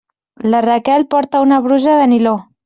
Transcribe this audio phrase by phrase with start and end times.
[0.51, 2.35] La Raquel porta una brusa de niló.